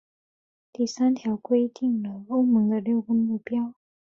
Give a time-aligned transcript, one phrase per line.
[0.73, 3.75] 第三条则规定了欧盟的六个目标。